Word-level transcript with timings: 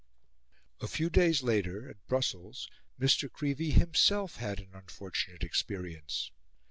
A 0.79 0.87
few 0.87 1.11
days 1.11 1.43
later, 1.43 1.87
at 1.87 2.03
Brussels, 2.07 2.67
Mr. 2.99 3.31
Creevey 3.31 3.69
himself 3.69 4.37
had 4.37 4.59
an 4.59 4.71
unfortunate 4.73 5.43
experience. 5.43 6.31